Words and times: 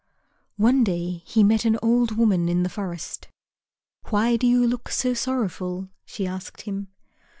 One 0.57 0.83
day 0.83 1.21
he 1.27 1.43
met 1.43 1.63
an 1.63 1.77
old 1.83 2.17
woman 2.17 2.49
in 2.49 2.63
the 2.63 2.69
forest. 2.69 3.27
"Why 4.09 4.35
do 4.35 4.47
you 4.47 4.65
look 4.65 4.89
so 4.89 5.13
sorrowful?" 5.13 5.89
she 6.07 6.25
asked 6.25 6.61
him. 6.61 6.87